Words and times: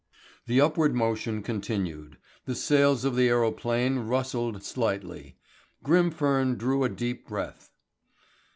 The 0.47 0.59
upward 0.59 0.95
motion 0.95 1.43
continued. 1.43 2.17
The 2.45 2.55
sails 2.55 3.05
of 3.05 3.15
the 3.15 3.29
aerophane 3.29 4.07
rustled 4.09 4.63
slightly. 4.63 5.37
Grimfern 5.83 6.55
drew 6.57 6.83
a 6.83 6.89
deep 6.89 7.27
breath. 7.27 7.69